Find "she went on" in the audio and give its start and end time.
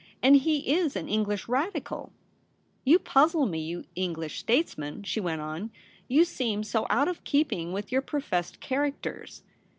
5.03-5.69